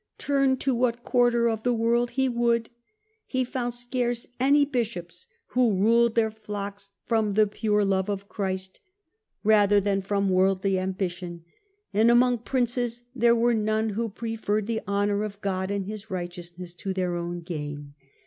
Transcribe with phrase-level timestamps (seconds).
[0.17, 2.71] 'Turn to what quarter of the world he would,
[3.27, 8.79] he found scarce any bishops who ruled their flocks from the pure love of Christ
[9.43, 11.43] rather than from yGS^gk lOO HiLDEBRAND worldly ambition,
[11.93, 16.73] and among princes there were none who preferred the honour of God and His righteousness
[16.73, 17.93] to their own gain.